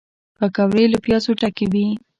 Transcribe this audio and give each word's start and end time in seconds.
پکورې 0.37 0.85
له 0.93 0.97
پیازو 1.05 1.31
ډکې 1.39 1.65
وي 1.71 1.87